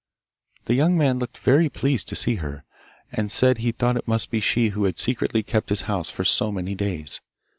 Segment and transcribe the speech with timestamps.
[0.65, 2.63] The young man looked very pleased to see her,
[3.11, 6.25] and said he thought it must be she who had secretly kept his house for
[6.25, 7.21] so many days.